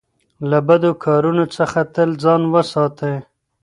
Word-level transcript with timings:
له 0.49 0.59
بدو 0.67 0.91
کارونو 1.05 1.43
څخه 1.57 1.79
تل 1.93 2.09
ځان 2.23 2.41
وساتئ. 2.53 3.15